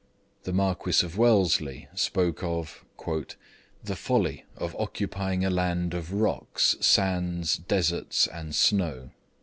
[0.45, 2.83] The Marquis Wellesley spoke of
[3.85, 9.11] 'the folly of occupying a land of rocks, sands, deserts, and snow.'